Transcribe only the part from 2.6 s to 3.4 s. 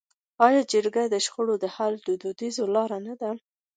لاره نه ده؟